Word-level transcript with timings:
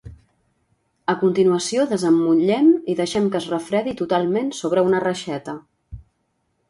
A 1.13 1.13
continuació 1.23 1.83
desemmotllem 1.91 2.71
i 2.93 2.95
deixem 3.03 3.29
que 3.35 3.41
es 3.43 3.49
refredi 3.55 3.95
totalment 4.01 4.51
sobre 4.63 4.85
una 4.89 5.03
reixeta. 5.05 5.57